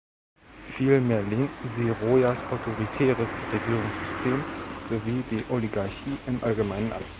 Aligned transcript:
Vielmehr 0.65 1.21
lehnten 1.21 1.67
sie 1.67 1.91
Rojas’ 1.91 2.43
autoritäres 2.45 3.39
Regierungssystem 3.53 4.43
sowie 4.89 5.23
die 5.29 5.45
Oligarchie 5.53 6.17
im 6.25 6.43
Allgemeinen 6.43 6.91
ab. 6.91 7.03